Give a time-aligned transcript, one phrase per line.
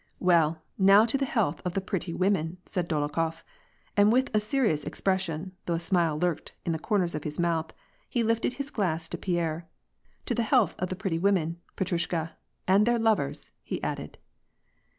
[0.19, 3.43] "Well, now to the health ofvthe pretty women I" said Dolokhof,
[3.95, 7.71] and with a serious expression, though a smile lurked^in the corners of his mouth,
[8.09, 9.67] he lifted his glass to Pierre."
[10.25, 12.31] To the health of the pretty women, Petrusha,
[12.67, 14.17] and— their lovers!" he added.